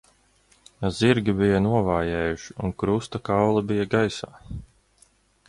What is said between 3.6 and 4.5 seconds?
bija gaisā.